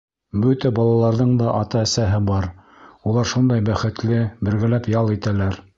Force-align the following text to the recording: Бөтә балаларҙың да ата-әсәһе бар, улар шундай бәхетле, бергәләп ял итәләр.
Бөтә 0.45 0.69
балаларҙың 0.79 1.33
да 1.41 1.51
ата-әсәһе 1.57 2.23
бар, 2.31 2.49
улар 3.11 3.33
шундай 3.35 3.65
бәхетле, 3.71 4.23
бергәләп 4.49 4.95
ял 5.01 5.19
итәләр. 5.21 5.67